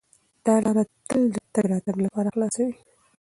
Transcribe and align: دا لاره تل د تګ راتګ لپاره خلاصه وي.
دا 0.45 0.55
لاره 0.63 0.83
تل 1.09 1.21
د 1.33 1.37
تګ 1.53 1.65
راتګ 1.71 1.97
لپاره 2.05 2.33
خلاصه 2.33 2.61
وي. 2.67 2.75